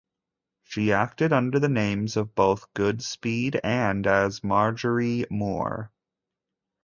[0.63, 5.91] She acted under the names of both Goodspeed and as Marjorie Moore.